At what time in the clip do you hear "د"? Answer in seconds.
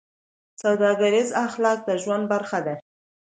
1.87-1.89